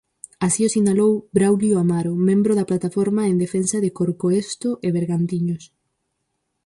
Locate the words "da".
2.55-2.67